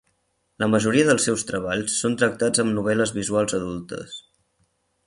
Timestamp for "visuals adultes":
3.21-4.19